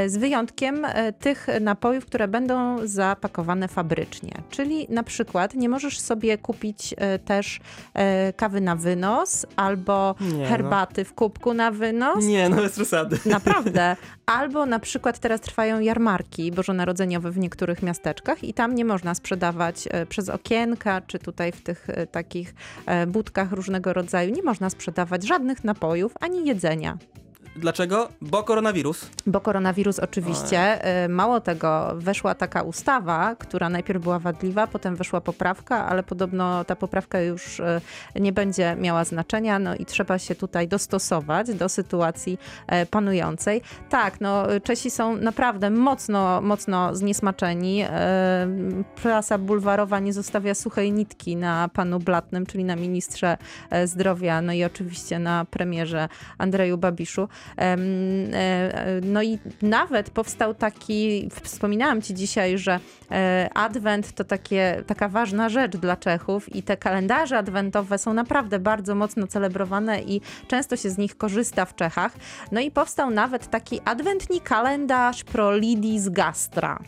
[0.07, 4.33] z wyjątkiem e, tych napojów, które będą zapakowane fabrycznie.
[4.51, 7.61] Czyli na przykład nie możesz sobie kupić e, też
[7.95, 10.49] e, kawy na wynos albo Nie, no.
[10.49, 12.25] herbaty w kubku na wynos.
[12.25, 13.19] Nie, no bez przesady.
[13.27, 13.97] Naprawdę.
[14.27, 19.89] Albo na przykład teraz trwają jarmarki bożonarodzeniowe w niektórych miasteczkach i tam nie można sprzedawać
[19.91, 22.55] e, przez okienka, czy tutaj w tych e, takich
[22.87, 26.99] e, budkach różnego rodzaju, nie można sprzedawać żadnych napojów ani jedzenia.
[27.57, 28.09] Dlaczego?
[28.21, 29.11] Bo koronawirus.
[29.27, 35.21] Bo koronawirus oczywiście, y, mało tego, weszła taka ustawa, która najpierw była wadliwa, potem weszła
[35.21, 37.81] poprawka, ale podobno ta poprawka już y,
[38.17, 43.63] nie będzie miała znaczenia, no i trzeba się tutaj dostosować do sytuacji e, panującej.
[43.91, 47.83] Tak, no Czesi są naprawdę mocno, mocno zniesmaczeni.
[47.83, 48.47] E,
[49.03, 53.37] Prasa bulwarowa nie zostawia suchej nitki na panu Blatnym, czyli na ministrze
[53.71, 57.29] e, zdrowia, no i oczywiście na premierze Andrzeju Babiszu.
[57.59, 57.77] E,
[58.33, 62.81] e, No i nawet powstał taki, wspominałam ci dzisiaj, że
[63.11, 68.59] e, adwent to takie, taka ważna rzecz dla Czechów i te kalendarze adwentowe są naprawdę
[68.59, 72.13] bardzo mocno celebrowane i często się z nich korzysta w Czechach.
[72.53, 76.79] No i powstał nawet taki adwentni kalendarz pro lidis gastra.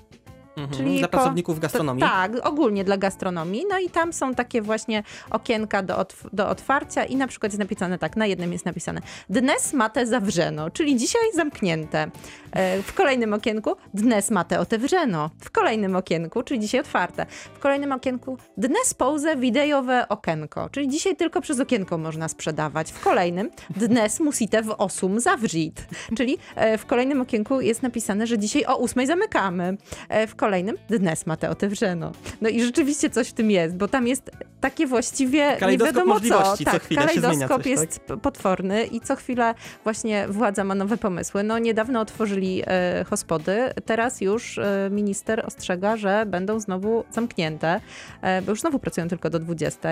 [0.57, 0.76] Mhm.
[0.78, 2.02] Czyli Dla po- pracowników gastronomii.
[2.02, 3.64] To, tak, ogólnie dla gastronomii.
[3.70, 7.59] No i tam są takie właśnie okienka do, otw- do otwarcia i na przykład jest
[7.59, 9.00] napisane tak, na jednym jest napisane
[9.30, 12.11] Dnes mate zawrzeno, czyli dzisiaj zamknięte.
[12.52, 15.30] E, W kolejnym okienku Dnes mate otewrzeno.
[15.40, 17.26] W kolejnym okienku, czyli dzisiaj otwarte.
[17.54, 22.92] W kolejnym okienku Dnes pouze widejowe okienko, czyli dzisiaj tylko przez okienko można sprzedawać.
[22.92, 25.86] W kolejnym Dnes musite w osum zawrzit,
[26.16, 29.76] czyli e, w kolejnym okienku jest napisane, że dzisiaj o ósmej zamykamy.
[30.09, 32.12] E, W kolejnym Dnes mate otewrzeno.
[32.40, 34.30] No i rzeczywiście coś w tym jest, bo tam jest
[34.61, 36.07] takie właściwie nie wiadomo co.
[36.07, 40.74] możliwości, co Tak, chwilę kalejdoskop coś, jest p- potworny i co chwilę właśnie władza ma
[40.74, 41.42] nowe pomysły.
[41.42, 47.80] No niedawno otworzyli e, hospody, teraz już e, minister ostrzega, że będą znowu zamknięte,
[48.22, 49.88] e, bo już znowu pracują tylko do 20.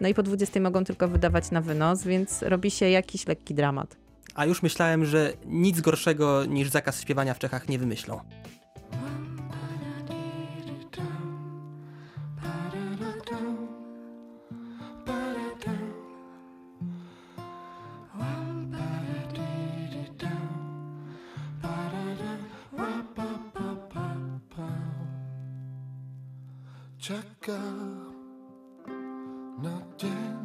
[0.00, 3.96] No i po 20 mogą tylko wydawać na wynos, więc robi się jakiś lekki dramat.
[4.34, 8.20] A już myślałem, że nic gorszego niż zakaz śpiewania w Czechach nie wymyślą.
[27.10, 28.14] Čakám
[29.58, 30.38] na deň,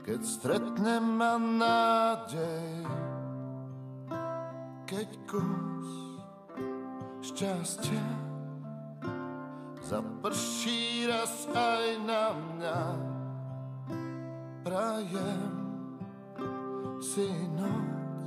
[0.00, 2.88] keď stretnem ma nádej,
[4.88, 5.92] keď kus
[7.20, 8.08] šťastia
[9.84, 12.80] zaprší raz aj na mňa.
[14.64, 15.52] Prajem
[16.96, 17.28] si
[17.60, 18.24] noc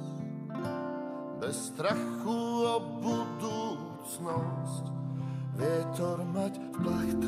[1.42, 2.38] bez strachu
[2.70, 5.03] o budúcnosť.
[5.60, 6.54] ve tormaç
[6.86, 7.28] baktı.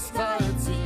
[0.00, 0.81] satisfied.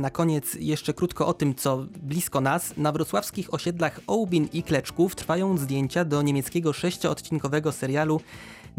[0.00, 2.74] Na koniec jeszcze krótko o tym, co blisko nas.
[2.76, 8.20] Na wrocławskich osiedlach Ołbin i Kleczków trwają zdjęcia do niemieckiego sześcioodcinkowego serialu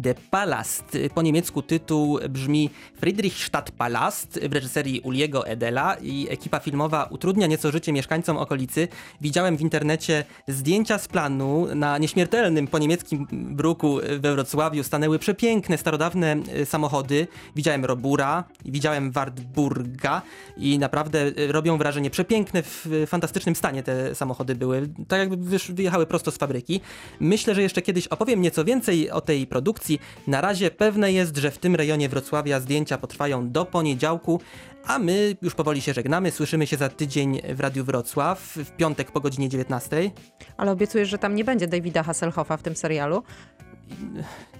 [0.03, 0.97] The Palast.
[1.15, 7.93] Po niemiecku tytuł brzmi Friedrichstadtpalast w reżyserii Uliego Edela i ekipa filmowa utrudnia nieco życie
[7.93, 8.87] mieszkańcom okolicy.
[9.21, 11.67] Widziałem w internecie zdjęcia z planu.
[11.75, 17.27] Na nieśmiertelnym po niemieckim bruku we Wrocławiu stanęły przepiękne, starodawne e, samochody.
[17.55, 20.21] Widziałem Robura, widziałem Wartburga
[20.57, 22.09] i naprawdę e, robią wrażenie.
[22.09, 24.89] Przepiękne, w fantastycznym stanie te samochody były.
[25.07, 26.81] Tak jakby wyjechały prosto z fabryki.
[27.19, 29.88] Myślę, że jeszcze kiedyś opowiem nieco więcej o tej produkcji.
[30.27, 34.41] Na razie pewne jest, że w tym rejonie Wrocławia zdjęcia potrwają do poniedziałku,
[34.85, 36.31] a my już powoli się żegnamy.
[36.31, 40.11] Słyszymy się za tydzień w Radiu Wrocław, w piątek po godzinie 19.
[40.57, 43.23] Ale obiecujesz, że tam nie będzie Davida Hasselhoffa w tym serialu.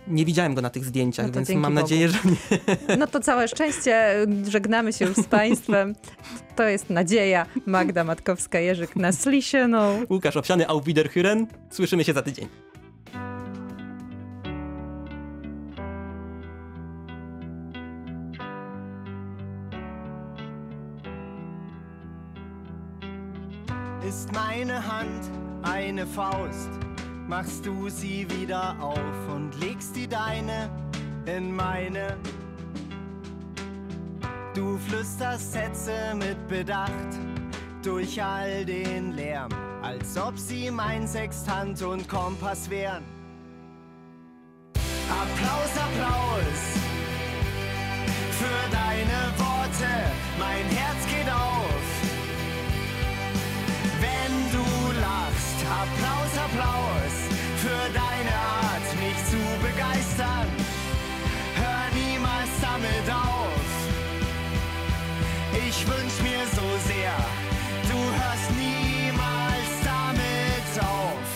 [0.07, 1.73] Nie widziałem go na tych zdjęciach, No więc mam Bogu.
[1.75, 2.97] nadzieję, że nie.
[2.97, 4.15] No to całe szczęście,
[4.49, 5.95] żegnamy się już z Państwem.
[6.55, 7.45] To jest nadzieja.
[7.65, 9.99] Magda Matkowska-Jerzyk na Slisieną.
[10.09, 11.45] Łukasz Owsiany, Auf Wiederhören.
[11.69, 12.47] Słyszymy się za tydzień.
[24.61, 25.29] Eine Hand,
[25.63, 26.69] eine Faust,
[27.27, 30.69] machst du sie wieder auf und legst die deine
[31.25, 32.17] in meine.
[34.53, 36.91] Du flüsterst Sätze mit Bedacht
[37.83, 39.51] durch all den Lärm,
[39.81, 43.03] als ob sie mein Sextant und Kompass wären.
[45.09, 46.61] Applaus, Applaus
[48.31, 49.91] für deine Worte,
[50.37, 51.58] mein Herz geht auf.
[55.79, 57.15] Applaus, Applaus
[57.55, 60.47] für deine Art, mich zu begeistern.
[61.55, 63.63] Hör niemals damit auf.
[65.67, 67.15] Ich wünsch mir so sehr,
[67.89, 71.29] du hörst niemals damit auf.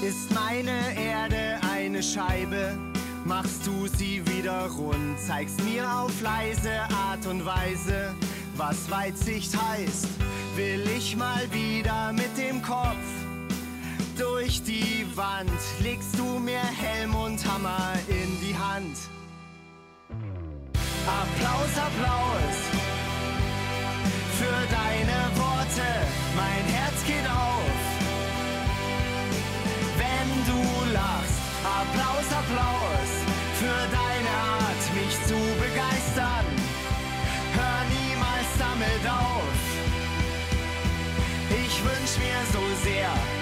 [0.00, 2.93] Ist meine Erde eine Scheibe?
[3.36, 8.14] Machst du sie wieder rund, zeigst mir auf leise Art und Weise,
[8.56, 10.06] was Weitsicht heißt.
[10.54, 12.94] Will ich mal wieder mit dem Kopf
[14.16, 15.50] durch die Wand,
[15.82, 18.96] legst du mir Helm und Hammer in die Hand.
[21.04, 22.56] Applaus, Applaus
[24.38, 25.88] für deine Worte,
[26.36, 27.84] mein Herz geht auf
[29.98, 31.40] wenn du lachst.
[31.64, 33.23] Applaus, Applaus
[42.84, 43.33] sehr.